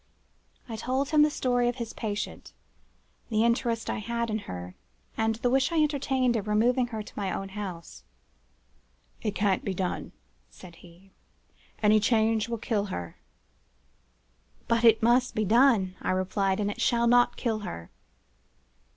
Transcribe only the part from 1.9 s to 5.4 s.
patient, the interest I had in her, and